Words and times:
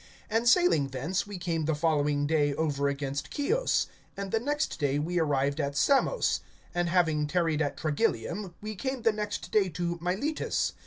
(15)And 0.31 0.47
sailing 0.47 0.87
thence, 0.87 1.27
we 1.27 1.37
came 1.37 1.65
the 1.65 1.75
following 1.75 2.25
day 2.25 2.55
over 2.55 2.87
against 2.89 3.31
Chios; 3.31 3.85
and 4.17 4.31
the 4.31 4.39
next 4.39 4.79
day 4.79 4.97
we 4.97 5.19
arrived 5.19 5.59
at 5.61 5.77
Samos; 5.77 6.39
and 6.73 6.89
having 6.89 7.27
tarried 7.27 7.61
at 7.61 7.77
Trogyllium, 7.77 8.55
we 8.63 8.73
came 8.73 9.03
the 9.03 9.13
next 9.13 9.51
day 9.51 9.69
to 9.69 9.99
Miletus. 10.01 10.73